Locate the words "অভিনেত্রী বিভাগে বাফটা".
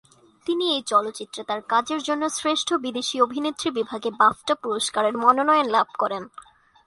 3.21-4.53